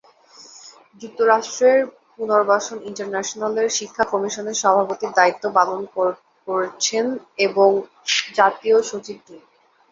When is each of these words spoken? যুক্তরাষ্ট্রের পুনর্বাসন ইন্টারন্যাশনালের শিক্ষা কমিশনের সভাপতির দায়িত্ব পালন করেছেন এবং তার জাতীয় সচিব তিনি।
যুক্তরাষ্ট্রের 1.01 1.79
পুনর্বাসন 2.15 2.77
ইন্টারন্যাশনালের 2.89 3.67
শিক্ষা 3.77 4.03
কমিশনের 4.05 4.59
সভাপতির 4.63 5.11
দায়িত্ব 5.15 5.43
পালন 5.57 5.79
করেছেন 6.47 7.05
এবং 7.47 7.69
তার 7.79 8.37
জাতীয় 8.37 8.77
সচিব 8.89 9.17
তিনি। 9.25 9.43